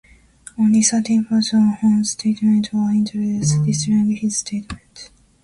[0.57, 5.11] Only certain parts of Horn's statement were introduced, distorting his statement.